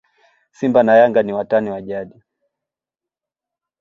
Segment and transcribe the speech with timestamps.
[0.51, 2.23] simba na yanga ni watani wa jadi